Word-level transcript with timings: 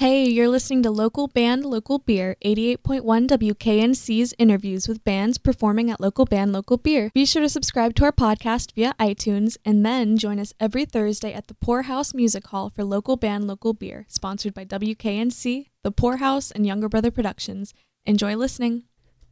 Hey, 0.00 0.26
you're 0.26 0.48
listening 0.48 0.82
to 0.84 0.90
Local 0.90 1.28
Band, 1.28 1.66
Local 1.66 1.98
Beer, 1.98 2.34
88.1 2.42 3.28
WKNC's 3.28 4.32
interviews 4.38 4.88
with 4.88 5.04
bands 5.04 5.36
performing 5.36 5.90
at 5.90 6.00
Local 6.00 6.24
Band, 6.24 6.54
Local 6.54 6.78
Beer. 6.78 7.10
Be 7.12 7.26
sure 7.26 7.42
to 7.42 7.50
subscribe 7.50 7.94
to 7.96 8.04
our 8.04 8.10
podcast 8.10 8.72
via 8.72 8.94
iTunes 8.98 9.58
and 9.62 9.84
then 9.84 10.16
join 10.16 10.38
us 10.38 10.54
every 10.58 10.86
Thursday 10.86 11.34
at 11.34 11.48
the 11.48 11.54
Poorhouse 11.54 12.14
Music 12.14 12.46
Hall 12.46 12.70
for 12.70 12.82
Local 12.82 13.16
Band, 13.16 13.46
Local 13.46 13.74
Beer, 13.74 14.06
sponsored 14.08 14.54
by 14.54 14.64
WKNC, 14.64 15.66
the 15.84 15.92
Poorhouse, 15.92 16.50
and 16.50 16.66
Younger 16.66 16.88
Brother 16.88 17.10
Productions. 17.10 17.74
Enjoy 18.06 18.34
listening. 18.34 18.84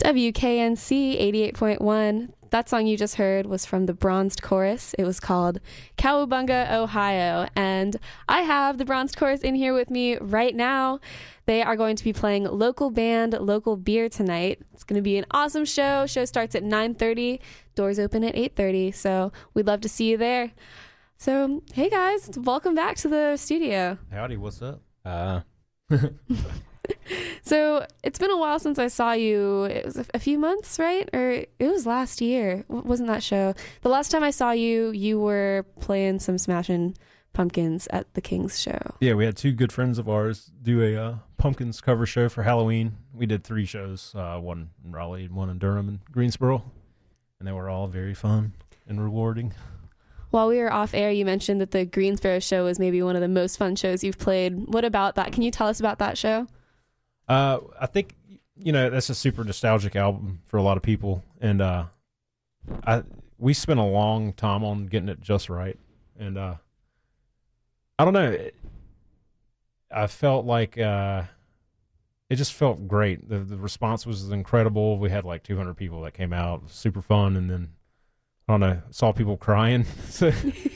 WKNC 0.02 1.20
88.1. 1.52 2.28
That 2.50 2.68
song 2.68 2.86
you 2.86 2.96
just 2.96 3.16
heard 3.16 3.46
was 3.46 3.66
from 3.66 3.86
the 3.86 3.92
Bronzed 3.92 4.42
Chorus. 4.42 4.94
It 4.94 5.04
was 5.04 5.18
called 5.18 5.60
Cowabunga, 5.98 6.72
Ohio. 6.72 7.48
And 7.56 7.96
I 8.28 8.42
have 8.42 8.78
the 8.78 8.84
Bronzed 8.84 9.16
Chorus 9.16 9.40
in 9.40 9.54
here 9.56 9.74
with 9.74 9.90
me 9.90 10.16
right 10.18 10.54
now. 10.54 11.00
They 11.46 11.62
are 11.62 11.76
going 11.76 11.96
to 11.96 12.04
be 12.04 12.12
playing 12.12 12.44
local 12.44 12.90
band, 12.90 13.32
local 13.34 13.76
beer 13.76 14.08
tonight. 14.08 14.60
It's 14.72 14.84
going 14.84 14.96
to 14.96 15.02
be 15.02 15.18
an 15.18 15.26
awesome 15.32 15.64
show. 15.64 16.06
Show 16.06 16.24
starts 16.24 16.54
at 16.54 16.62
9:30. 16.62 17.40
Doors 17.74 17.98
open 17.98 18.22
at 18.22 18.34
8:30. 18.34 18.94
So 18.94 19.32
we'd 19.52 19.66
love 19.66 19.80
to 19.80 19.88
see 19.88 20.10
you 20.10 20.16
there. 20.16 20.52
So 21.18 21.62
hey 21.74 21.90
guys, 21.90 22.30
welcome 22.36 22.74
back 22.74 22.96
to 22.98 23.08
the 23.08 23.36
studio. 23.36 23.98
Howdy, 24.12 24.36
what's 24.36 24.62
up? 24.62 24.80
Uh, 25.04 25.40
So 27.48 27.86
it's 28.02 28.18
been 28.18 28.30
a 28.30 28.36
while 28.36 28.58
since 28.58 28.78
I 28.78 28.88
saw 28.88 29.12
you. 29.12 29.64
It 29.64 29.86
was 29.86 29.96
a, 30.12 30.18
few 30.18 30.38
months, 30.38 30.78
right? 30.78 31.08
Or 31.14 31.30
it 31.30 31.48
was 31.58 31.86
last 31.86 32.20
year. 32.20 32.62
Wasn't 32.68 33.08
that 33.08 33.22
show? 33.22 33.54
The 33.80 33.88
last 33.88 34.10
time 34.10 34.22
I 34.22 34.30
saw 34.30 34.50
you, 34.50 34.90
you 34.90 35.18
were 35.18 35.64
playing 35.80 36.18
some 36.18 36.36
Smashing 36.36 36.94
Pumpkins 37.32 37.88
at 37.90 38.12
the 38.12 38.20
King's 38.20 38.60
show. 38.60 38.78
Yeah, 39.00 39.14
we 39.14 39.24
had 39.24 39.36
two 39.36 39.52
good 39.52 39.72
friends 39.72 39.98
of 39.98 40.10
ours 40.10 40.50
do 40.62 40.82
a 40.82 41.02
uh, 41.02 41.14
Pumpkins 41.38 41.80
cover 41.80 42.04
show 42.04 42.28
for 42.28 42.42
Halloween. 42.42 42.98
We 43.14 43.24
did 43.24 43.44
three 43.44 43.64
shows, 43.64 44.12
uh, 44.14 44.38
one 44.38 44.70
in 44.84 44.92
Raleigh, 44.92 45.28
one 45.28 45.48
in 45.48 45.58
Durham 45.58 45.88
and 45.88 46.00
Greensboro, 46.12 46.64
and 47.38 47.48
they 47.48 47.52
were 47.52 47.70
all 47.70 47.86
very 47.86 48.14
fun 48.14 48.52
and 48.86 49.02
rewarding. 49.02 49.54
While 50.30 50.48
we 50.48 50.58
were 50.58 50.70
off 50.70 50.92
air, 50.92 51.10
you 51.10 51.24
mentioned 51.24 51.62
that 51.62 51.70
the 51.70 51.86
Greensboro 51.86 52.40
show 52.40 52.64
was 52.64 52.78
maybe 52.78 53.02
one 53.02 53.16
of 53.16 53.22
the 53.22 53.28
most 53.28 53.56
fun 53.56 53.76
shows 53.76 54.04
you've 54.04 54.18
played. 54.18 54.66
What 54.68 54.84
about 54.84 55.14
that? 55.14 55.32
Can 55.32 55.42
you 55.42 55.50
tell 55.50 55.68
us 55.68 55.80
about 55.80 55.98
that 56.00 56.18
show? 56.18 56.46
Uh, 57.28 57.58
I 57.78 57.86
think 57.86 58.14
you 58.56 58.72
know 58.72 58.90
that's 58.90 59.10
a 59.10 59.14
super 59.14 59.44
nostalgic 59.44 59.94
album 59.96 60.40
for 60.46 60.56
a 60.56 60.62
lot 60.62 60.76
of 60.76 60.82
people, 60.82 61.22
and 61.40 61.60
uh, 61.60 61.84
I 62.86 63.02
we 63.38 63.54
spent 63.54 63.78
a 63.78 63.84
long 63.84 64.32
time 64.32 64.64
on 64.64 64.86
getting 64.86 65.08
it 65.08 65.20
just 65.20 65.48
right, 65.48 65.78
and 66.18 66.38
uh, 66.38 66.54
I 67.98 68.04
don't 68.04 68.14
know. 68.14 68.36
I 69.90 70.06
felt 70.06 70.44
like 70.44 70.78
uh, 70.78 71.22
it 72.30 72.36
just 72.36 72.52
felt 72.52 72.88
great. 72.88 73.28
The 73.28 73.38
the 73.40 73.56
response 73.56 74.06
was 74.06 74.30
incredible. 74.30 74.98
We 74.98 75.10
had 75.10 75.24
like 75.24 75.42
200 75.42 75.74
people 75.74 76.02
that 76.02 76.14
came 76.14 76.32
out, 76.32 76.70
super 76.70 77.02
fun, 77.02 77.36
and 77.36 77.50
then 77.50 77.70
I 78.48 78.52
don't 78.54 78.60
know, 78.60 78.80
saw 78.90 79.12
people 79.12 79.36
crying. 79.36 79.84
so 80.08 80.28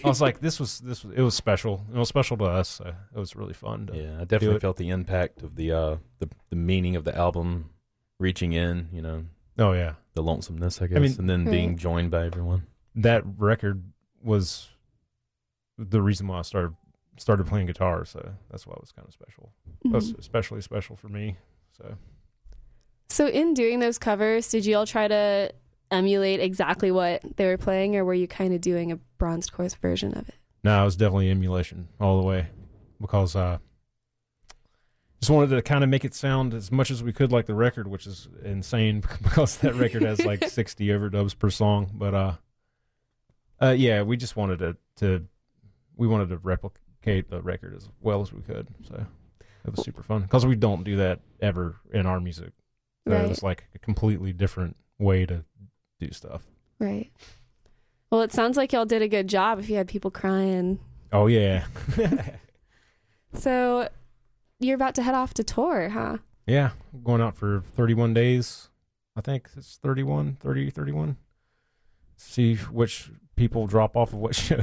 I 0.05 0.09
was 0.09 0.21
like, 0.21 0.41
this 0.41 0.61
was 0.61 0.81
this 0.81 1.03
was, 1.05 1.15
it 1.17 1.23
was 1.23 1.35
special. 1.35 1.87
It 1.93 1.97
was 1.97 2.09
special 2.09 2.37
to 2.39 2.45
us. 2.45 2.69
So 2.69 2.85
it 3.15 3.19
was 3.19 3.35
really 3.35 3.55
fun. 3.55 3.87
To, 3.87 3.97
yeah, 3.97 4.21
I 4.21 4.25
definitely 4.25 4.61
felt 4.61 4.77
the 4.77 4.91
impact 4.91 5.43
of 5.43 5.57
the 5.57 5.73
uh 5.73 5.97
the 6.19 6.29
the 6.51 6.57
meaning 6.57 6.97
of 6.97 7.05
the 7.05 7.17
album 7.17 7.71
reaching 8.19 8.53
in, 8.53 8.89
you 8.93 9.01
know, 9.01 9.25
Oh 9.59 9.73
yeah. 9.73 9.95
the 10.15 10.23
lonesomeness, 10.23 10.83
I 10.83 10.87
guess, 10.87 10.97
I 10.99 11.01
mean- 11.01 11.17
and 11.19 11.31
then 11.31 11.45
being 11.45 11.77
joined 11.79 12.11
by 12.11 12.27
everyone. 12.27 12.67
that 12.95 13.23
record 13.39 13.83
was 14.23 14.69
the 15.79 16.03
reason 16.03 16.29
why 16.29 16.39
I 16.39 16.43
started 16.43 16.75
started 17.17 17.47
playing 17.47 17.67
guitar. 17.67 18.05
So 18.05 18.33
that's 18.51 18.67
why 18.67 18.75
it 18.75 18.81
was 18.81 18.93
kind 18.93 19.09
of 19.09 19.15
special. 19.15 19.51
That 19.85 19.93
was 19.93 20.13
Mhm. 20.13 20.19
especially 20.19 20.61
special 20.61 20.97
for 20.97 21.09
me. 21.09 21.37
So 21.79 21.97
So, 23.09 23.27
in 23.29 23.55
doing 23.55 23.81
those 23.81 23.99
covers, 23.99 24.49
did 24.51 24.65
you 24.67 24.77
all 24.77 24.87
try 24.87 25.09
to 25.09 25.53
emulate 25.93 26.41
exactly 26.41 26.91
what 26.91 27.23
they 27.37 27.47
were 27.47 27.59
playing, 27.59 27.95
or 27.97 28.05
were 28.05 28.15
you 28.15 28.27
kind 28.27 28.53
of 28.55 28.61
doing 28.61 28.91
a 28.93 28.97
Bronzed 29.19 29.53
Chorus 29.53 29.75
version 29.75 30.13
of 30.15 30.29
it? 30.29 30.35
no, 30.65 30.81
it 30.83 30.85
was 30.85 30.97
definitely 30.97 31.31
emulation 31.31 31.89
all 32.01 32.21
the 32.21 32.27
way 32.27 32.47
because 33.01 33.35
uh, 33.37 33.59
just 35.21 35.31
wanted 35.31 35.51
to 35.55 35.63
kind 35.63 35.85
of 35.85 35.91
make 35.91 36.05
it 36.05 36.15
sound 36.15 36.55
as 36.55 36.71
much 36.73 36.91
as 36.91 37.03
we 37.03 37.13
could 37.13 37.31
like 37.33 37.47
the 37.47 37.55
record, 37.55 37.87
which 37.89 38.07
is 38.07 38.29
insane 38.45 39.03
because 39.23 39.57
that 39.59 39.75
record 39.75 40.03
has 40.03 40.25
like 40.25 40.45
sixty 40.49 40.87
overdubs 40.89 41.39
per 41.39 41.51
song. 41.51 41.91
But 41.95 42.15
uh, 42.15 42.33
uh, 43.61 43.75
yeah, 43.77 44.03
we 44.03 44.17
just 44.17 44.37
wanted 44.37 44.59
to 44.61 44.77
to 44.97 45.27
we 45.97 46.07
wanted 46.09 46.29
to 46.31 46.39
replicate 46.39 47.29
the 47.31 47.41
record 47.43 47.75
as 47.77 47.89
well 48.01 48.21
as 48.23 48.33
we 48.33 48.43
could. 48.43 48.69
So 48.89 49.07
it 49.65 49.71
was 49.71 49.85
super 49.85 50.03
fun 50.03 50.23
because 50.23 50.45
we 50.47 50.57
don't 50.57 50.83
do 50.85 50.97
that 50.97 51.21
ever 51.41 51.77
in 51.93 52.07
our 52.07 52.21
music. 52.21 52.53
So 53.07 53.15
Right. 53.15 53.25
it 53.25 53.29
was 53.29 53.43
like 53.43 53.65
a 53.75 53.79
completely 53.79 54.33
different 54.33 54.77
way 54.99 55.27
to 55.27 55.45
do 56.07 56.13
stuff. 56.13 56.43
Right. 56.79 57.11
Well, 58.11 58.23
it 58.23 58.33
sounds 58.33 58.57
like 58.57 58.73
y'all 58.73 58.85
did 58.85 59.03
a 59.03 59.09
good 59.09 59.29
job 59.29 59.59
if 59.59 59.69
you 59.71 59.77
had 59.77 59.89
people 59.89 60.11
crying. 60.11 60.79
Oh 61.13 61.27
yeah, 61.27 61.65
So, 63.35 63.89
you're 64.61 64.75
about 64.75 64.95
to 64.97 65.03
head 65.03 65.15
off 65.15 65.33
to 65.35 65.45
tour, 65.45 65.89
huh? 65.89 66.19
yeah. 66.47 66.71
Going 67.03 67.21
out 67.23 67.37
for 67.37 67.63
31 67.75 68.13
days. 68.15 68.69
I 69.17 69.21
think 69.21 69.49
it's 69.57 69.79
31, 69.83 70.37
30, 70.41 70.71
31. 70.71 71.17
See 72.17 72.57
which 72.57 73.11
people 73.37 73.67
drop 73.67 73.97
off 73.97 74.13
of 74.13 74.19
what 74.19 74.35
show. 74.47 74.61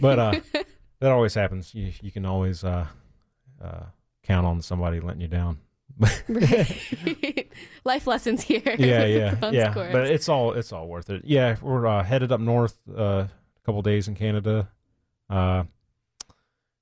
but 0.00 0.18
uh, 0.18 0.40
that 1.00 1.10
always 1.12 1.34
happens. 1.34 1.74
You 1.74 1.92
you 2.02 2.10
can 2.10 2.24
always 2.26 2.62
uh, 2.64 2.86
uh, 3.62 3.84
count 4.24 4.46
on 4.46 4.60
somebody 4.62 5.00
letting 5.00 5.20
you 5.22 5.28
down. 5.28 5.58
Right. 5.98 7.48
Life 7.84 8.06
lessons 8.06 8.42
here. 8.42 8.62
yeah, 8.78 9.04
yeah, 9.04 9.50
yeah. 9.52 9.72
Chorus. 9.74 9.92
But 9.92 10.06
it's 10.06 10.28
all 10.28 10.52
it's 10.52 10.72
all 10.72 10.86
worth 10.86 11.10
it. 11.10 11.22
Yeah, 11.24 11.56
we're 11.62 11.86
uh, 11.86 12.02
headed 12.04 12.30
up 12.32 12.40
north 12.40 12.76
uh, 12.96 13.02
a 13.26 13.30
couple 13.64 13.82
days 13.82 14.06
in 14.08 14.14
Canada, 14.14 14.68
uh, 15.30 15.64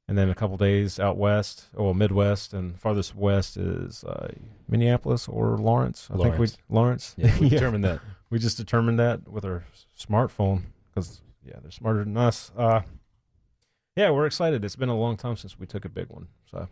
and 0.09 0.19
then 0.19 0.28
a 0.28 0.34
couple 0.34 0.56
days 0.56 1.00
out 1.00 1.17
west, 1.17 1.67
or 1.75 1.94
Midwest, 1.94 2.53
and 2.53 2.78
farthest 2.78 3.15
west 3.15 3.56
is 3.56 4.05
uh, 4.05 4.28
Minneapolis 4.69 5.28
or 5.28 5.56
Lawrence. 5.56 6.09
I 6.12 6.17
think 6.17 6.38
we 6.38 6.47
Lawrence. 6.47 6.59
Lawrence. 6.69 7.15
Yeah, 7.17 7.38
we 7.41 7.47
Yeah. 7.47 7.50
determined 7.50 7.84
that. 7.84 8.00
We 8.31 8.38
just 8.38 8.56
determined 8.56 8.99
that 8.99 9.28
with 9.28 9.44
our 9.44 9.65
smartphone 9.99 10.62
because 10.94 11.21
yeah, 11.44 11.55
they're 11.62 11.71
smarter 11.71 12.05
than 12.05 12.17
us. 12.17 12.50
Uh, 12.56 12.83
yeah, 13.94 14.11
we're 14.11 14.27
excited. 14.27 14.65
It's 14.65 14.77
been 14.77 14.88
a 14.91 14.97
long 14.99 15.17
time 15.17 15.37
since 15.37 15.59
we 15.59 15.65
took 15.67 15.84
a 15.84 15.88
big 15.88 16.09
one. 16.11 16.27
So 16.50 16.69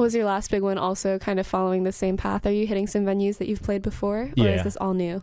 Was 0.00 0.14
your 0.14 0.24
last 0.24 0.50
big 0.50 0.62
one 0.62 0.78
also 0.78 1.18
kind 1.18 1.38
of 1.38 1.46
following 1.46 1.82
the 1.84 1.92
same 1.92 2.16
path? 2.16 2.46
Are 2.46 2.50
you 2.52 2.66
hitting 2.66 2.86
some 2.86 3.04
venues 3.04 3.36
that 3.36 3.48
you've 3.48 3.62
played 3.62 3.82
before? 3.82 4.22
Or 4.22 4.32
Yeah. 4.34 4.46
is 4.56 4.64
this 4.64 4.76
all 4.78 4.94
new? 4.94 5.22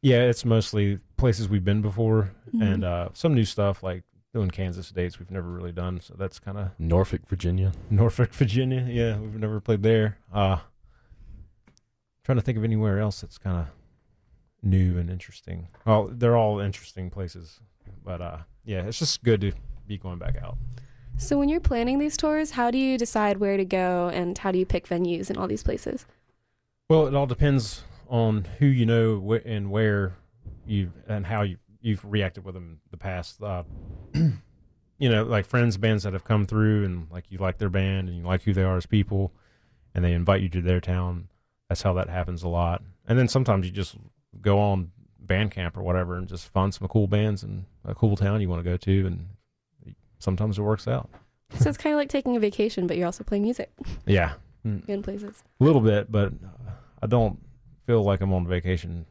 yeah, 0.00 0.22
it's 0.22 0.44
mostly 0.46 0.98
places 1.18 1.48
we've 1.48 1.64
been 1.64 1.80
before 1.82 2.30
Mhm. 2.54 2.62
and 2.74 2.84
uh, 2.84 3.08
some 3.14 3.34
new 3.34 3.44
stuff 3.44 3.82
like 3.82 4.02
doing 4.34 4.50
Kansas 4.50 4.90
dates 4.90 5.18
we've 5.18 5.30
never 5.30 5.50
really 5.50 5.72
done. 5.72 6.00
So 6.00 6.14
that's 6.18 6.38
kind 6.38 6.56
of 6.58 6.70
Norfolk, 6.78 7.26
Virginia. 7.28 7.72
Norfolk, 7.90 8.32
Virginia. 8.34 8.86
Yeah, 8.88 9.18
we've 9.18 9.38
never 9.38 9.60
played 9.60 9.82
there. 9.82 10.16
Uh, 10.32 10.58
trying 12.22 12.36
to 12.36 12.42
think 12.42 12.56
of 12.58 12.64
anywhere 12.64 12.98
else 13.00 13.20
that's 13.20 13.36
kind 13.38 13.58
of 13.60 13.66
new 14.62 14.98
and 14.98 15.10
interesting. 15.10 15.68
Well, 15.86 16.08
they're 16.10 16.36
all 16.36 16.60
interesting 16.60 17.10
places, 17.10 17.60
but 18.02 18.20
uh, 18.22 18.38
yeah, 18.64 18.82
it's 18.84 18.98
just 18.98 19.22
good 19.22 19.40
to 19.42 19.52
be 19.86 19.96
going 19.98 20.18
back 20.18 20.36
out. 20.42 20.56
So, 21.16 21.38
when 21.38 21.48
you're 21.48 21.60
planning 21.60 21.98
these 21.98 22.16
tours, 22.16 22.50
how 22.52 22.70
do 22.70 22.78
you 22.78 22.98
decide 22.98 23.38
where 23.38 23.56
to 23.56 23.64
go 23.64 24.10
and 24.12 24.36
how 24.36 24.50
do 24.50 24.58
you 24.58 24.66
pick 24.66 24.86
venues 24.86 25.30
in 25.30 25.36
all 25.36 25.46
these 25.46 25.62
places? 25.62 26.06
Well, 26.88 27.06
it 27.06 27.14
all 27.14 27.26
depends 27.26 27.82
on 28.08 28.46
who 28.58 28.66
you 28.66 28.84
know 28.84 29.40
and 29.44 29.70
where 29.70 30.16
you 30.66 30.92
and 31.08 31.24
how 31.26 31.42
you 31.42 31.56
you've 31.80 32.04
reacted 32.04 32.44
with 32.44 32.54
them 32.54 32.80
in 32.84 32.90
the 32.90 32.96
past. 32.96 33.42
Uh, 33.42 33.62
you 34.14 35.08
know, 35.08 35.22
like 35.24 35.46
friends, 35.46 35.76
bands 35.76 36.02
that 36.02 36.12
have 36.12 36.24
come 36.24 36.46
through 36.46 36.84
and 36.84 37.06
like 37.10 37.24
you 37.30 37.38
like 37.38 37.58
their 37.58 37.70
band 37.70 38.08
and 38.08 38.18
you 38.18 38.24
like 38.24 38.42
who 38.42 38.52
they 38.52 38.62
are 38.62 38.76
as 38.76 38.86
people, 38.86 39.32
and 39.94 40.04
they 40.04 40.12
invite 40.12 40.42
you 40.42 40.48
to 40.48 40.60
their 40.60 40.80
town. 40.80 41.28
That's 41.68 41.82
how 41.82 41.92
that 41.94 42.08
happens 42.08 42.42
a 42.42 42.48
lot. 42.48 42.82
And 43.06 43.18
then 43.18 43.28
sometimes 43.28 43.66
you 43.66 43.72
just 43.72 43.96
go 44.40 44.58
on 44.58 44.90
Bandcamp 45.24 45.76
or 45.76 45.82
whatever 45.82 46.16
and 46.16 46.28
just 46.28 46.48
find 46.48 46.74
some 46.74 46.88
cool 46.88 47.06
bands 47.06 47.42
and 47.42 47.64
a 47.84 47.94
cool 47.94 48.16
town 48.16 48.40
you 48.40 48.48
want 48.48 48.64
to 48.64 48.70
go 48.70 48.76
to, 48.76 49.06
and 49.06 49.28
sometimes 50.18 50.58
it 50.58 50.62
works 50.62 50.86
out. 50.88 51.08
so, 51.58 51.68
it's 51.68 51.78
kind 51.78 51.94
of 51.94 51.98
like 51.98 52.08
taking 52.08 52.36
a 52.36 52.40
vacation, 52.40 52.86
but 52.86 52.96
you're 52.96 53.06
also 53.06 53.24
playing 53.24 53.42
music 53.42 53.70
Yeah, 54.06 54.32
Mm, 54.66 54.88
in 54.88 55.02
places. 55.02 55.42
a 55.60 55.64
little 55.64 55.80
bit, 55.82 56.10
but 56.10 56.32
uh, 56.32 56.70
I 57.02 57.06
don't 57.06 57.38
feel 57.86 58.02
like 58.02 58.20
I'm 58.22 58.32
on 58.32 58.46
vacation 58.46 59.04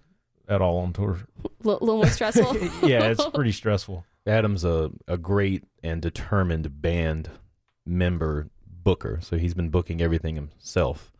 at 0.50 0.62
all 0.62 0.80
on 0.80 0.94
tour. 0.94 1.20
A 1.64 1.68
little 1.68 1.98
more 1.98 2.08
stressful. 2.08 2.58
yeah, 2.88 3.06
it's 3.06 3.26
pretty 3.34 3.52
stressful. 3.52 4.04
Adam's 4.26 4.66
a, 4.66 4.92
a 5.08 5.18
great 5.18 5.64
and 5.84 6.02
determined 6.02 6.82
band 6.82 7.30
member 7.86 8.50
booker, 8.66 9.20
so 9.22 9.38
he's 9.38 9.54
been 9.54 9.70
booking 9.70 10.02
everything 10.02 10.36
himself. 10.36 11.12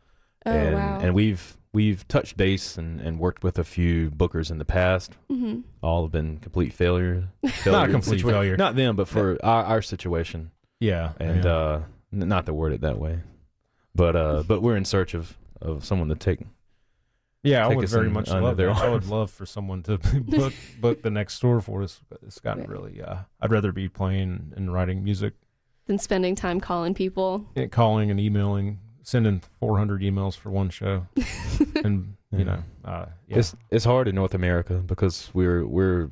Oh, 0.46 0.52
and, 0.52 0.76
wow. 0.76 1.00
and 1.02 1.14
we've 1.16 1.56
we've 1.74 2.08
touched 2.08 2.38
base 2.38 2.78
and, 2.78 3.02
and 3.02 3.20
worked 3.20 3.44
with 3.44 3.58
a 3.60 3.64
few 3.64 4.10
bookers 4.12 4.52
in 4.52 4.58
the 4.60 4.66
past. 4.66 5.14
hmm 5.30 5.62
All 5.82 6.04
have 6.04 6.12
been 6.12 6.38
complete 6.38 6.72
failure. 6.74 7.30
Not 7.66 7.90
a 7.90 7.92
complete 7.92 8.22
Situa- 8.24 8.30
failure. 8.32 8.58
Not 8.58 8.76
them, 8.76 8.96
but 8.96 9.08
for 9.08 9.38
our, 9.44 9.64
our 9.66 9.82
situation. 9.82 10.52
Yeah, 10.80 11.14
And 11.20 11.44
yeah. 11.46 11.52
uh, 11.56 11.82
n- 12.14 12.28
not 12.28 12.46
to 12.46 12.54
word 12.54 12.74
it 12.74 12.82
that 12.82 13.00
way. 13.00 13.22
But 13.96 14.16
uh, 14.16 14.44
but 14.48 14.62
we're 14.62 14.76
in 14.76 14.86
search 14.86 15.14
of 15.14 15.38
of 15.62 15.86
someone 15.86 16.10
to 16.10 16.16
take. 16.16 16.40
Yeah, 17.44 17.66
I 17.66 17.76
would 17.76 17.84
us 17.86 17.92
very 17.92 18.08
in 18.08 18.14
much 18.14 18.30
love 18.30 18.58
their 18.58 18.68
that. 18.74 18.78
I 18.84 18.90
would 18.90 19.06
love 19.06 19.30
for 19.30 19.46
someone 19.46 19.84
to 19.84 19.98
book 20.20 20.54
book 20.80 21.02
the 21.04 21.10
next 21.12 21.40
tour 21.40 21.62
for 21.62 21.84
us. 21.84 22.02
But 22.10 22.20
it's 22.26 22.40
gotten 22.40 22.62
Right. 22.64 22.70
really. 22.70 23.02
Uh, 23.02 23.18
I'd 23.42 23.52
rather 23.52 23.72
be 23.72 23.88
playing 23.90 24.54
and 24.56 24.74
writing 24.74 25.04
music, 25.04 25.34
Than 25.86 26.00
spending 26.00 26.36
time 26.36 26.60
calling 26.60 26.94
people. 26.94 27.46
and 27.56 27.72
calling 27.72 28.10
and 28.12 28.20
emailing, 28.20 28.80
sending 29.04 29.42
400 29.60 30.02
emails 30.02 30.36
for 30.36 30.50
one 30.50 30.70
show, 30.70 31.06
and 31.84 32.16
you 32.32 32.40
Yeah. 32.40 32.44
know, 32.46 32.64
uh, 32.86 33.06
yeah, 33.28 33.38
It's 33.40 33.56
it's 33.70 33.86
hard 33.86 34.08
in 34.08 34.16
North 34.16 34.34
America 34.34 34.76
because 34.86 35.30
we're 35.34 35.66
we're 35.66 36.10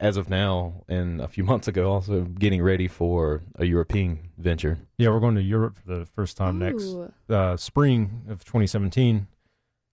as 0.00 0.16
of 0.16 0.28
now 0.28 0.82
and 0.88 1.20
a 1.20 1.28
few 1.28 1.44
months 1.44 1.68
ago 1.68 1.92
also 1.92 2.22
getting 2.24 2.60
ready 2.62 2.88
for 2.88 3.42
a 3.56 3.64
European 3.64 4.18
venture. 4.36 4.78
yeah. 4.96 5.08
We're 5.10 5.20
going 5.20 5.36
to 5.36 5.42
Europe 5.42 5.76
for 5.76 5.98
the 5.98 6.04
first 6.06 6.36
time 6.36 6.58
next 6.58 6.96
uh, 7.28 7.56
spring 7.56 8.22
of 8.28 8.44
2017, 8.44 9.26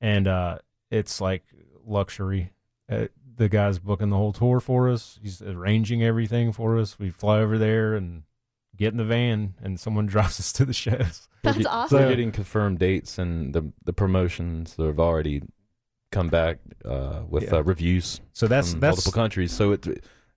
and 0.02 0.28
uh, 0.28 0.58
it's 0.90 1.20
like 1.22 1.44
luxury. 1.86 2.52
Uh, 2.90 3.08
the 3.38 3.50
guy's 3.50 3.80
booking 3.80 4.10
the 4.10 4.16
whole 4.16 4.32
tour 4.34 4.60
for 4.60 4.90
us. 4.90 5.20
He's 5.22 5.42
arranging 5.42 6.02
everything 6.04 6.52
for 6.54 6.78
us. 6.80 6.98
We 6.98 7.10
fly 7.12 7.40
over 7.40 7.58
there 7.58 7.94
and 7.94 8.24
get 8.78 8.92
in 8.94 8.98
the 8.98 9.06
van, 9.06 9.56
and 9.64 9.80
someone 9.80 10.06
drives 10.16 10.40
us 10.40 10.52
to 10.54 10.66
the 10.66 10.74
shows. 10.74 11.28
We're 11.44 11.52
That's 11.52 11.58
get- 11.60 11.68
awesome. 11.68 12.00
We're 12.00 12.10
getting 12.10 12.32
confirmed 12.32 12.80
dates 12.80 13.18
and 13.20 13.54
the 13.54 13.72
the 13.84 13.94
promotions 13.94 14.76
that 14.76 14.86
have 14.86 15.00
already 15.00 15.42
come 16.12 16.30
back 16.30 16.60
uh, 16.86 17.24
with 17.30 17.44
Yeah. 17.44 17.56
uh, 17.56 17.62
reviews 17.64 18.22
So 18.34 18.48
that's 18.48 18.72
from 18.72 18.80
that's 18.80 18.98
multiple 18.98 19.12
countries. 19.12 19.52
So 19.52 19.72
it 19.74 19.86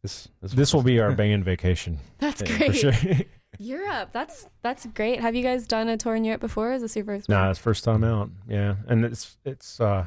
it's, 0.02 0.28
it's 0.42 0.54
this 0.54 0.72
will 0.74 0.82
be 0.82 0.98
our 1.00 1.12
band 1.12 1.44
vacation 1.44 1.98
That's 2.18 2.40
Yeah, 2.42 2.56
great. 2.58 2.70
for 2.70 2.76
sure. 2.76 2.92
Europe. 3.58 4.10
That's 4.12 4.46
that's 4.62 4.86
great. 4.86 5.20
Have 5.20 5.34
you 5.34 5.42
guys 5.42 5.66
done 5.66 5.88
a 5.88 5.96
tour 5.96 6.14
in 6.14 6.24
Europe 6.24 6.40
before? 6.40 6.72
Is 6.72 6.82
this 6.82 6.94
your 6.96 7.04
first 7.04 7.28
nah, 7.28 7.50
it's 7.50 7.58
first 7.58 7.82
time 7.84 8.04
out. 8.04 8.30
Yeah, 8.48 8.76
and 8.88 9.04
it's 9.04 9.36
it's. 9.44 9.80
uh 9.80 10.06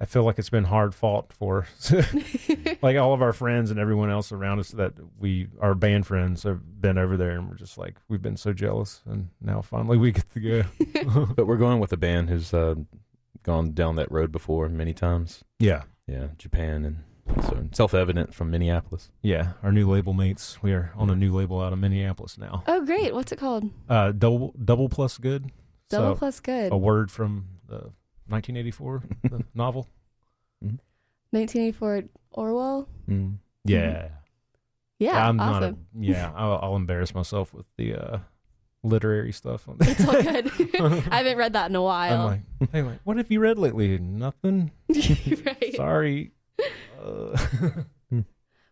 I 0.00 0.04
feel 0.04 0.22
like 0.22 0.38
it's 0.38 0.50
been 0.50 0.64
hard 0.64 0.94
fought 0.94 1.32
for. 1.32 1.66
like 2.82 2.96
all 2.96 3.12
of 3.14 3.20
our 3.22 3.32
friends 3.32 3.70
and 3.70 3.80
everyone 3.80 4.10
else 4.10 4.30
around 4.30 4.60
us 4.60 4.70
that 4.70 4.92
we 5.18 5.48
our 5.60 5.74
band 5.74 6.06
friends 6.06 6.44
have 6.44 6.80
been 6.80 6.98
over 6.98 7.16
there, 7.16 7.30
and 7.32 7.48
we're 7.48 7.56
just 7.56 7.76
like 7.78 7.96
we've 8.08 8.22
been 8.22 8.36
so 8.36 8.52
jealous, 8.52 9.02
and 9.06 9.28
now 9.40 9.60
finally 9.60 9.96
we 9.96 10.12
get 10.12 10.30
to 10.34 10.40
go. 10.40 11.26
but 11.36 11.46
we're 11.46 11.56
going 11.56 11.80
with 11.80 11.92
a 11.92 11.96
band 11.96 12.28
who's 12.30 12.54
uh, 12.54 12.76
gone 13.42 13.72
down 13.72 13.96
that 13.96 14.10
road 14.12 14.30
before 14.30 14.68
many 14.68 14.94
times. 14.94 15.42
yeah, 15.58 15.82
Yeah, 16.06 16.28
Japan 16.38 16.84
and 16.84 16.98
so 17.42 17.66
self 17.72 17.92
evident 17.92 18.32
from 18.34 18.50
Minneapolis. 18.50 19.10
yeah. 19.20 19.52
Our 19.62 19.70
new 19.72 19.90
label 19.90 20.14
mates. 20.14 20.62
We 20.62 20.72
are 20.72 20.92
on 20.96 21.10
a 21.10 21.16
new 21.16 21.32
label 21.34 21.60
out 21.60 21.72
of 21.74 21.78
Minneapolis 21.78 22.38
now. 22.38 22.62
oh, 22.66 22.84
great. 22.86 23.14
What's 23.14 23.32
it 23.32 23.38
called? 23.38 23.64
Uh, 23.88 24.12
double 24.12 24.54
double 24.64 24.88
plus 24.88 25.18
good. 25.18 25.50
Double 25.90 26.14
So, 26.14 26.18
plus 26.18 26.40
good. 26.40 26.72
a 26.72 26.76
word 26.76 27.10
from 27.10 27.46
the 27.68 27.90
1984 28.28 29.02
the 29.24 29.44
novel. 29.54 29.86
1984 31.30 32.04
Orwell. 32.32 32.88
Mm. 33.08 33.36
Yeah. 33.64 34.08
Yeah, 34.98 35.28
I'm 35.28 35.38
awesome. 35.40 35.60
not. 35.62 35.72
A, 35.72 35.76
yeah, 36.00 36.32
I'll, 36.34 36.58
I'll 36.62 36.76
embarrass 36.76 37.14
myself 37.14 37.54
with 37.54 37.66
the 37.76 37.94
uh, 37.94 38.18
literary 38.82 39.32
stuff. 39.32 39.68
On 39.68 39.76
it's 39.80 40.04
all 40.04 40.20
good. 40.20 40.50
I 41.12 41.18
haven't 41.18 41.36
read 41.38 41.52
that 41.52 41.70
in 41.70 41.76
a 41.76 41.78
I'm 41.80 41.84
while. 41.84 42.26
like, 42.26 42.70
hey, 42.72 42.82
like, 42.82 42.98
what 43.04 43.16
have 43.16 43.30
you 43.30 43.38
read 43.40 43.58
lately? 43.58 43.98
Nothing. 43.98 44.72
right. 44.88 45.74
Sorry. 45.76 46.32
Uh, 47.02 47.36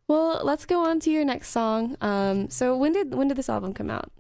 Well, 0.08 0.41
let's 0.44 0.67
go 0.67 0.85
on 0.85 1.00
to 1.00 1.11
your 1.11 1.25
next 1.25 1.49
song. 1.49 1.97
Um, 2.00 2.49
so 2.49 2.76
when 2.76 2.93
did 2.93 3.12
when 3.14 3.26
did 3.26 3.37
this 3.37 3.49
album 3.49 3.75
come 3.75 3.91
out? 3.91 4.12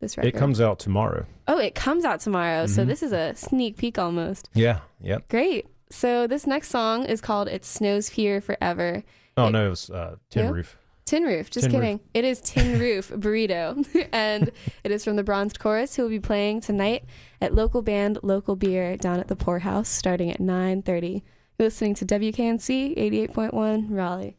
This 0.00 0.16
record. 0.16 0.28
it 0.28 0.38
comes 0.38 0.60
out 0.60 0.78
tomorrow. 0.78 1.26
Oh, 1.48 1.58
it 1.58 1.74
comes 1.74 2.04
out 2.04 2.20
tomorrow. 2.20 2.66
So 2.66 2.84
Mhm. 2.84 2.86
this 2.86 3.02
is 3.02 3.12
a 3.12 3.34
sneak 3.34 3.76
peek 3.76 3.98
almost. 3.98 4.48
Yeah. 4.54 4.80
Yep. 5.00 5.28
Great. 5.28 5.66
So 5.90 6.26
this 6.26 6.46
next 6.46 6.68
song 6.70 7.04
is 7.04 7.20
called 7.20 7.48
"It 7.48 7.64
Snows 7.64 8.10
Here 8.10 8.40
Forever." 8.40 9.02
Oh 9.36 9.46
It- 9.48 9.50
no, 9.52 9.66
it 9.66 9.70
was 9.70 9.90
uh, 9.90 10.16
Tin 10.30 10.44
Yeah? 10.44 10.50
Roof. 10.52 10.76
Tin 11.04 11.22
Roof. 11.24 11.48
Just 11.50 11.64
Tin 11.70 11.72
Roof. 11.72 11.80
kidding. 11.82 12.00
It 12.14 12.24
is 12.26 12.40
Tin 12.42 12.78
Roof 12.78 13.08
Burrito, 13.14 14.08
and 14.12 14.50
it 14.84 14.90
is 14.92 15.02
from 15.04 15.16
the 15.16 15.24
Bronzed 15.24 15.58
Chorus, 15.58 15.96
who 15.96 16.02
will 16.02 16.10
be 16.10 16.20
playing 16.20 16.60
tonight 16.60 17.04
at 17.40 17.54
local 17.54 17.80
band 17.82 18.18
Local 18.22 18.54
Beer 18.56 18.96
down 18.98 19.18
at 19.18 19.28
the 19.28 19.34
Poorhouse, 19.36 19.88
starting 19.88 20.30
at 20.30 20.38
9:30. 20.38 21.22
You're 21.58 21.66
listening 21.66 21.94
to 21.94 22.04
WKNC 22.04 22.94
88.1 22.96 23.86
Raleigh. 23.90 24.36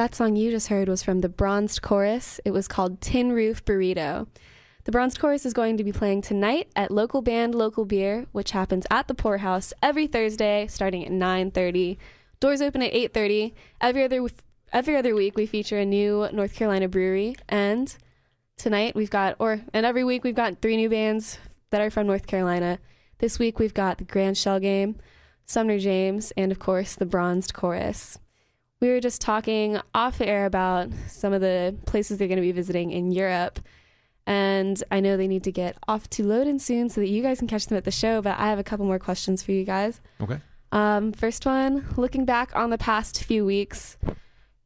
That 0.00 0.14
song 0.14 0.34
you 0.34 0.50
just 0.50 0.68
heard 0.68 0.88
was 0.88 1.02
from 1.02 1.20
the 1.20 1.28
Bronzed 1.28 1.82
Chorus. 1.82 2.40
It 2.46 2.52
was 2.52 2.66
called 2.66 3.02
Tin 3.02 3.32
Roof 3.32 3.62
Burrito. 3.66 4.28
The 4.84 4.92
Bronzed 4.92 5.20
Chorus 5.20 5.44
is 5.44 5.52
going 5.52 5.76
to 5.76 5.84
be 5.84 5.92
playing 5.92 6.22
tonight 6.22 6.70
at 6.74 6.90
local 6.90 7.20
band 7.20 7.54
Local 7.54 7.84
Beer, 7.84 8.24
which 8.32 8.52
happens 8.52 8.86
at 8.90 9.08
the 9.08 9.14
Poorhouse 9.14 9.74
every 9.82 10.06
Thursday 10.06 10.66
starting 10.68 11.04
at 11.04 11.12
9:30. 11.12 11.98
Doors 12.40 12.62
open 12.62 12.80
at 12.80 12.94
8:30. 12.94 13.52
Every 13.82 14.02
other 14.02 14.26
every 14.72 14.96
other 14.96 15.14
week 15.14 15.36
we 15.36 15.44
feature 15.44 15.78
a 15.78 15.84
new 15.84 16.30
North 16.32 16.54
Carolina 16.54 16.88
brewery 16.88 17.36
and 17.46 17.94
tonight 18.56 18.96
we've 18.96 19.10
got 19.10 19.36
or 19.38 19.60
and 19.74 19.84
every 19.84 20.02
week 20.02 20.24
we've 20.24 20.34
got 20.34 20.62
three 20.62 20.78
new 20.78 20.88
bands 20.88 21.38
that 21.68 21.82
are 21.82 21.90
from 21.90 22.06
North 22.06 22.26
Carolina. 22.26 22.78
This 23.18 23.38
week 23.38 23.58
we've 23.58 23.74
got 23.74 23.98
the 23.98 24.04
Grand 24.04 24.38
Shell 24.38 24.60
Game, 24.60 24.96
Sumner 25.44 25.78
James, 25.78 26.32
and 26.38 26.50
of 26.50 26.58
course 26.58 26.94
the 26.94 27.04
Bronzed 27.04 27.52
Chorus. 27.52 28.18
We 28.80 28.88
were 28.88 29.00
just 29.00 29.20
talking 29.20 29.78
off 29.94 30.20
air 30.20 30.46
about 30.46 30.88
some 31.06 31.32
of 31.34 31.40
the 31.42 31.76
places 31.86 32.16
they're 32.18 32.28
going 32.28 32.36
to 32.36 32.42
be 32.42 32.52
visiting 32.52 32.90
in 32.90 33.12
Europe. 33.12 33.60
And 34.26 34.82
I 34.90 35.00
know 35.00 35.16
they 35.16 35.28
need 35.28 35.44
to 35.44 35.52
get 35.52 35.76
off 35.86 36.08
to 36.10 36.22
Loden 36.22 36.60
soon 36.60 36.88
so 36.88 37.00
that 37.00 37.08
you 37.08 37.22
guys 37.22 37.38
can 37.40 37.48
catch 37.48 37.66
them 37.66 37.76
at 37.76 37.84
the 37.84 37.90
show. 37.90 38.22
But 38.22 38.38
I 38.38 38.48
have 38.48 38.58
a 38.58 38.64
couple 38.64 38.86
more 38.86 38.98
questions 38.98 39.42
for 39.42 39.52
you 39.52 39.64
guys. 39.64 40.00
Okay. 40.20 40.38
Um, 40.72 41.12
first 41.12 41.44
one, 41.44 41.84
looking 41.96 42.24
back 42.24 42.54
on 42.54 42.70
the 42.70 42.78
past 42.78 43.24
few 43.24 43.44
weeks, 43.44 43.98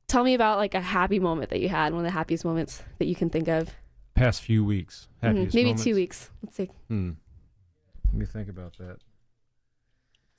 tell 0.07 0.23
me 0.23 0.35
about 0.35 0.59
like 0.59 0.75
a 0.75 0.81
happy 0.81 1.19
moment 1.19 1.51
that 1.51 1.61
you 1.61 1.69
had, 1.69 1.93
one 1.93 2.05
of 2.05 2.05
the 2.05 2.11
happiest 2.17 2.45
moments 2.45 2.83
that 2.99 3.07
you 3.07 3.15
can 3.17 3.31
think 3.31 3.49
of. 3.49 3.71
Past 4.15 4.43
few 4.43 4.65
weeks. 4.65 5.09
Mhm, 5.23 5.53
Maybe 5.55 5.65
moments? 5.65 5.83
two 5.85 5.95
weeks. 5.95 6.31
Let's 6.43 6.57
see. 6.57 6.71
Hmm. 6.89 7.13
Let 8.07 8.15
me 8.15 8.27
think 8.27 8.49
about 8.49 8.77
that. 8.79 8.99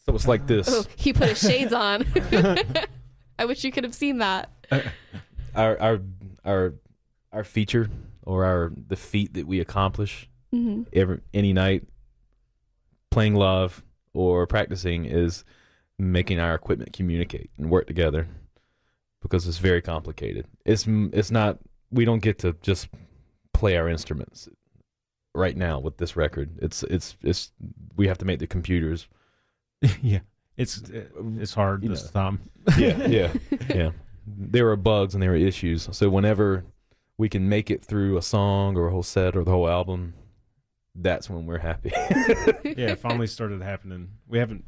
So 0.05 0.13
it's 0.15 0.27
like 0.27 0.45
this. 0.47 0.69
Oh, 0.71 0.85
he 0.95 1.11
put 1.11 1.29
his 1.29 1.39
shades 1.41 1.73
on. 1.73 2.05
I 3.37 3.45
wish 3.45 3.63
you 3.63 3.71
could 3.71 3.83
have 3.83 3.95
seen 3.95 4.19
that. 4.19 4.49
Our 5.55 5.79
our 5.79 6.01
our 6.43 6.73
our 7.31 7.43
feature 7.45 7.89
or 8.23 8.43
our 8.43 8.73
the 8.75 8.97
feat 8.97 9.35
that 9.35 9.47
we 9.47 9.61
accomplish 9.61 10.27
hmm 10.51 10.83
every 10.91 11.21
any 11.33 11.53
night 11.53 11.87
playing 13.09 13.35
love 13.35 13.81
or 14.13 14.45
practicing 14.47 15.05
is 15.05 15.45
making 15.97 16.41
our 16.41 16.55
equipment 16.55 16.91
communicate 16.91 17.51
and 17.57 17.69
work 17.69 17.87
together 17.87 18.27
because 19.21 19.47
it's 19.47 19.59
very 19.59 19.81
complicated. 19.81 20.45
It's 20.65 20.85
it's 20.87 21.31
not 21.31 21.59
we 21.91 22.03
don't 22.03 22.21
get 22.21 22.37
to 22.39 22.53
just 22.61 22.89
play 23.53 23.77
our 23.77 23.87
instruments 23.87 24.49
right 25.33 25.55
now 25.55 25.79
with 25.79 25.97
this 25.97 26.15
record. 26.15 26.59
It's 26.61 26.83
it's 26.83 27.15
it's 27.23 27.51
we 27.95 28.07
have 28.07 28.17
to 28.19 28.25
make 28.25 28.39
the 28.39 28.47
computers. 28.47 29.07
yeah. 30.01 30.19
It's 30.57 30.81
it's 31.37 31.53
hard 31.53 31.83
You 31.83 31.89
this 31.89 32.05
know. 32.13 32.21
time. 32.21 32.39
Yeah, 32.77 33.05
yeah, 33.07 33.33
yeah. 33.69 33.91
There 34.27 34.69
are 34.69 34.75
bugs 34.75 35.13
and 35.13 35.21
there 35.21 35.33
are 35.33 35.35
issues. 35.35 35.87
So 35.91 36.09
whenever 36.09 36.63
we 37.17 37.29
can 37.29 37.47
make 37.49 37.69
it 37.69 37.83
through 37.83 38.17
a 38.17 38.21
song 38.21 38.75
or 38.77 38.87
a 38.87 38.91
whole 38.91 39.03
set 39.03 39.35
or 39.35 39.43
the 39.43 39.51
whole 39.51 39.69
album, 39.69 40.13
that's 40.95 41.29
when 41.29 41.45
we're 41.45 41.59
happy. 41.59 41.91
yeah, 42.63 42.91
it 42.91 42.99
finally 42.99 43.27
started 43.27 43.61
happening. 43.61 44.09
We 44.27 44.39
haven't 44.39 44.63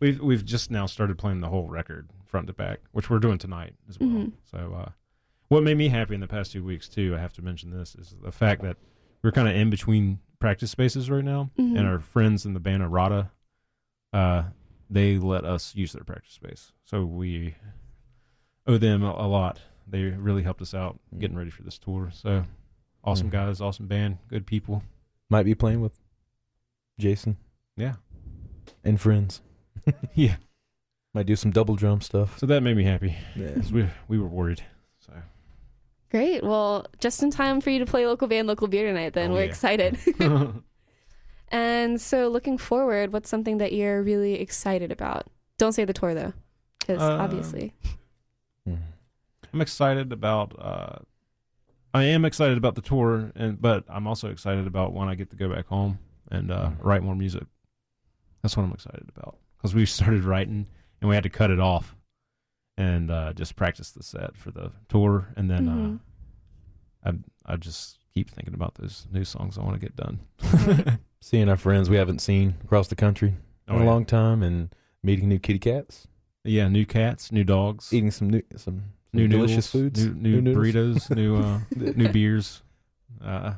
we've 0.00 0.20
we've 0.20 0.44
just 0.44 0.70
now 0.70 0.86
started 0.86 1.16
playing 1.18 1.40
the 1.40 1.48
whole 1.48 1.68
record 1.68 2.08
front 2.26 2.46
to 2.48 2.52
back, 2.52 2.80
which 2.92 3.08
we're 3.08 3.18
doing 3.20 3.38
tonight 3.38 3.74
as 3.88 3.98
well. 3.98 4.08
Mhm. 4.08 4.32
So 4.50 4.74
uh 4.76 4.90
what 5.48 5.62
made 5.62 5.78
me 5.78 5.88
happy 5.88 6.14
in 6.14 6.20
the 6.20 6.26
past 6.28 6.52
two 6.52 6.62
weeks 6.62 6.88
too, 6.88 7.14
I 7.16 7.20
have 7.20 7.32
to 7.34 7.42
mention 7.42 7.70
this, 7.70 7.94
is 7.94 8.14
the 8.22 8.32
fact 8.32 8.60
that 8.62 8.76
we're 9.22 9.32
kind 9.32 9.48
of 9.48 9.56
in 9.56 9.70
between 9.70 10.18
practice 10.40 10.70
spaces 10.70 11.08
right 11.08 11.24
now, 11.24 11.50
Mhm. 11.58 11.78
and 11.78 11.86
our 11.88 12.00
friends 12.00 12.44
in 12.44 12.52
the 12.52 12.60
band 12.60 12.82
Arata, 12.82 13.30
uh, 14.12 14.42
they 14.90 15.18
let 15.18 15.44
us 15.44 15.74
use 15.74 15.92
their 15.92 16.04
practice 16.04 16.32
space, 16.34 16.72
so 16.84 17.04
we 17.04 17.54
owe 18.66 18.78
them 18.78 19.02
a, 19.02 19.10
a 19.10 19.26
lot. 19.28 19.60
They 19.86 20.02
really 20.04 20.42
helped 20.42 20.60
us 20.62 20.74
out 20.74 20.98
getting 21.18 21.36
ready 21.36 21.50
for 21.50 21.62
this 21.62 21.78
tour. 21.78 22.10
So 22.12 22.44
awesome 23.04 23.28
Mhm. 23.28 23.32
guys, 23.32 23.60
awesome 23.60 23.86
band, 23.86 24.18
good 24.28 24.46
people. 24.46 24.82
Might 25.30 25.44
be 25.44 25.54
playing 25.54 25.80
with 25.80 25.98
Jason 26.98 27.36
Yeah, 27.76 27.94
and 28.84 29.00
friends. 29.00 29.40
yeah. 30.14 30.36
Might 31.14 31.26
do 31.26 31.36
some 31.36 31.50
double 31.50 31.74
drum 31.76 32.00
stuff. 32.02 32.38
So 32.38 32.46
that 32.46 32.62
made 32.62 32.76
me 32.76 32.84
happy 32.84 33.16
Yeah. 33.36 33.56
we 33.72 33.86
we 34.08 34.18
were 34.18 34.28
worried. 34.28 34.62
So 35.00 35.12
Great. 36.10 36.42
Well, 36.42 36.86
just 36.98 37.22
in 37.22 37.30
time 37.30 37.60
for 37.60 37.70
you 37.70 37.78
to 37.80 37.86
play 37.86 38.06
local 38.06 38.28
band, 38.28 38.48
local 38.48 38.66
beer 38.68 38.86
tonight. 38.86 39.12
Then 39.14 39.30
Oh, 39.30 39.34
we're 39.34 39.40
yeah. 39.44 39.48
excited. 39.48 39.98
and 41.50 42.00
so, 42.00 42.28
looking 42.28 42.58
forward, 42.58 43.12
what's 43.12 43.28
something 43.28 43.58
that 43.58 43.72
you're 43.72 44.02
really 44.02 44.34
excited 44.40 44.90
about? 44.92 45.26
Don't 45.58 45.72
say 45.72 45.84
the 45.84 45.92
tour 45.92 46.14
though, 46.14 46.32
because 46.80 47.02
Um, 47.02 47.20
obviously. 47.20 47.72
I'm 49.52 49.60
excited 49.62 50.12
about. 50.12 50.54
Uh, 50.58 50.98
I 51.94 52.04
am 52.04 52.24
excited 52.26 52.58
about 52.58 52.74
the 52.74 52.82
tour, 52.82 53.32
and 53.34 53.60
but 53.60 53.84
I'm 53.88 54.06
also 54.06 54.28
excited 54.30 54.66
about 54.66 54.92
when 54.92 55.08
I 55.08 55.14
get 55.14 55.30
to 55.30 55.36
go 55.36 55.48
back 55.48 55.66
home 55.66 55.98
and 56.30 56.50
uh, 56.50 56.68
Mhm. 56.70 56.76
write 56.84 57.02
more 57.02 57.14
music. 57.16 57.44
That's 58.42 58.56
what 58.56 58.64
I'm 58.64 58.72
excited 58.72 59.08
about 59.16 59.38
because 59.56 59.74
we 59.74 59.86
started 59.98 60.24
writing 60.24 60.66
and 61.00 61.08
we 61.08 61.14
had 61.14 61.24
to 61.24 61.30
cut 61.30 61.50
it 61.50 61.60
off 61.60 61.96
and 62.76 63.10
uh, 63.10 63.32
just 63.32 63.56
practice 63.56 63.90
the 63.90 64.02
set 64.02 64.36
for 64.36 64.50
the 64.50 64.70
tour, 64.88 65.32
and 65.36 65.50
then 65.50 65.66
uh, 65.66 65.98
I 67.04 67.52
I 67.54 67.56
just 67.56 67.98
keep 68.14 68.30
thinking 68.30 68.54
about 68.54 68.74
those 68.74 69.06
new 69.10 69.24
songs 69.24 69.56
I 69.56 69.62
want 69.62 69.80
to 69.80 69.86
get 69.86 69.96
done. 69.96 70.20
Seeing 71.20 71.48
our 71.48 71.56
friends 71.56 71.90
we 71.90 71.96
haven't 71.96 72.20
seen 72.20 72.54
across 72.64 72.88
the 72.88 72.94
country 72.96 73.34
Oh, 73.66 73.74
in 73.76 73.82
a 73.82 73.84
yeah. 73.84 73.90
long 73.90 74.04
time 74.06 74.42
and 74.42 74.72
meeting 75.02 75.28
new 75.28 75.38
kitty 75.38 75.58
cats, 75.58 76.06
Yeah, 76.44 76.68
new 76.68 76.86
cats, 76.86 77.30
new 77.32 77.44
dogs, 77.44 77.92
eating 77.92 78.10
some 78.10 78.30
new 78.30 78.42
some, 78.56 78.82
new 79.12 79.24
some 79.24 79.30
delicious 79.30 79.74
noodles, 79.74 79.94
foods, 80.00 80.06
new, 80.06 80.40
new, 80.40 80.40
noodles. 80.40 80.74
burritos, 81.08 81.16
new 81.16 81.36
uh, 81.36 81.60
new 81.96 82.08
beers. 82.08 82.62
Uh, 83.22 83.54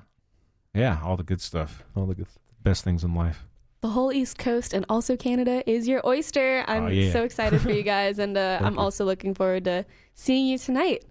yeah, 0.74 1.00
all 1.04 1.16
the 1.16 1.22
good 1.22 1.40
stuff. 1.40 1.84
all 1.94 2.06
the 2.06 2.14
good. 2.14 2.26
Best 2.62 2.82
things 2.84 3.04
in 3.04 3.14
life. 3.14 3.46
The 3.82 3.88
whole 3.88 4.12
East 4.12 4.36
Coast 4.38 4.74
and 4.74 4.84
also 4.88 5.16
Canada 5.16 5.62
is 5.70 5.88
your 5.88 6.06
oyster. 6.06 6.64
I'm 6.68 6.84
Oh, 6.84 6.88
yeah. 6.88 7.12
so 7.12 7.22
excited 7.24 7.60
for 7.62 7.70
you 7.70 7.82
guys, 7.96 8.18
and 8.18 8.36
uh, 8.36 8.56
Thank 8.58 8.66
I'm 8.66 8.74
you. 8.74 8.80
also 8.80 9.04
looking 9.04 9.34
forward 9.34 9.64
to 9.64 9.84
seeing 10.14 10.46
you 10.46 10.58
tonight. 10.58 11.04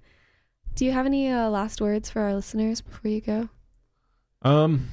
Do 0.75 0.85
you 0.85 0.91
have 0.91 1.05
any 1.05 1.29
uh, 1.29 1.49
last 1.49 1.81
words 1.81 2.09
for 2.09 2.21
our 2.21 2.33
listeners 2.35 2.81
before 2.81 3.09
you 3.09 3.21
go? 3.21 3.49
Um, 4.43 4.89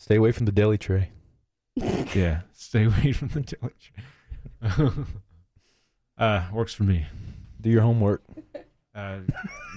Stay 0.00 0.16
away 0.16 0.32
from 0.32 0.46
the 0.46 0.52
deli 0.52 0.78
tray. 0.78 1.10
yeah, 2.14 2.40
stay 2.54 2.84
away 2.84 3.12
from 3.12 3.28
the 3.28 3.40
deli 3.42 3.72
tray. 3.78 4.02
uh, 6.18 6.48
works 6.54 6.72
for 6.72 6.84
me. 6.84 7.04
Do 7.60 7.68
your 7.68 7.82
homework. 7.82 8.22
Uh, 8.94 9.18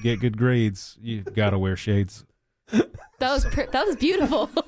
get 0.01 0.21
good 0.21 0.37
grades. 0.37 0.97
You 1.01 1.23
gotta 1.23 1.59
wear 1.59 1.75
shades. 1.75 2.23
That 2.71 2.87
was 3.19 3.43
per- 3.43 3.65
that 3.67 3.85
was 3.85 3.97
beautiful. 3.97 4.49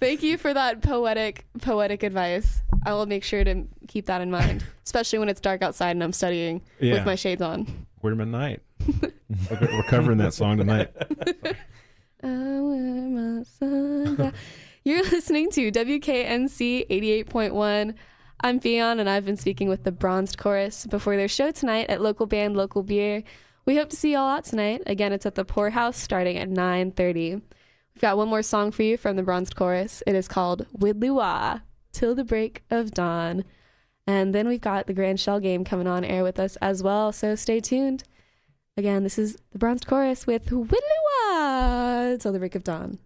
Thank 0.00 0.22
you 0.22 0.38
for 0.38 0.54
that 0.54 0.80
poetic 0.80 1.44
poetic 1.60 2.04
advice. 2.04 2.62
I 2.86 2.94
will 2.94 3.04
make 3.04 3.22
sure 3.22 3.44
to 3.44 3.64
keep 3.86 4.06
that 4.06 4.22
in 4.22 4.30
mind, 4.30 4.64
especially 4.86 5.18
when 5.18 5.28
it's 5.28 5.42
dark 5.42 5.60
outside 5.60 5.90
and 5.90 6.02
I'm 6.02 6.14
studying 6.14 6.62
Yeah, 6.80 6.94
with 6.94 7.04
my 7.04 7.16
shades 7.16 7.42
on. 7.42 7.86
wear 8.00 8.14
them 8.14 8.22
at 8.22 8.28
night. 8.28 8.62
We're 8.88 9.12
we're 9.60 9.82
covering 9.82 10.16
that 10.18 10.32
song 10.32 10.56
tonight. 10.56 10.90
My 12.26 13.44
You're 14.82 15.04
listening 15.04 15.48
to 15.52 15.70
WKNC 15.70 16.88
88.1. 16.88 17.94
I'm 18.40 18.58
Fion, 18.58 18.98
and 18.98 19.08
I've 19.08 19.24
been 19.24 19.36
speaking 19.36 19.68
with 19.68 19.84
the 19.84 19.92
Bronzed 19.92 20.36
Chorus 20.36 20.86
before 20.86 21.16
their 21.16 21.28
show 21.28 21.52
tonight 21.52 21.88
at 21.88 22.00
local 22.00 22.26
band 22.26 22.56
Local 22.56 22.82
Beer. 22.82 23.22
We 23.64 23.76
hope 23.76 23.90
to 23.90 23.96
see 23.96 24.10
you 24.10 24.18
all 24.18 24.28
out 24.28 24.44
tonight. 24.44 24.82
Again, 24.86 25.12
it's 25.12 25.24
at 25.24 25.36
the 25.36 25.44
Poorhouse 25.44 25.98
starting 25.98 26.36
at 26.36 26.48
9:30. 26.48 27.34
We've 27.94 28.02
got 28.02 28.16
one 28.16 28.28
more 28.28 28.42
song 28.42 28.72
for 28.72 28.82
you 28.82 28.96
from 28.96 29.14
the 29.14 29.22
Bronzed 29.22 29.54
Chorus. 29.54 30.02
It 30.04 30.16
is 30.16 30.26
called 30.26 30.66
Widdly 30.72 31.10
Wah, 31.10 31.60
Till 31.92 32.16
the 32.16 32.24
Break 32.24 32.64
of 32.70 32.90
Dawn. 32.90 33.44
And 34.04 34.34
then 34.34 34.48
we've 34.48 34.60
got 34.60 34.88
the 34.88 34.94
Grand 34.94 35.20
Shell 35.20 35.38
game 35.38 35.62
coming 35.64 35.86
on 35.86 36.04
air 36.04 36.24
with 36.24 36.40
us 36.40 36.56
as 36.56 36.82
well, 36.82 37.12
so 37.12 37.36
stay 37.36 37.60
tuned. 37.60 38.02
Again, 38.76 39.04
this 39.04 39.16
is 39.16 39.38
the 39.52 39.58
Bronzed 39.58 39.86
Chorus 39.86 40.26
with 40.26 40.50
Widdly 40.50 40.80
Wah, 41.56 42.16
Till 42.18 42.32
the 42.32 42.38
Break 42.38 42.54
of 42.54 42.64
Dawn. 42.64 42.98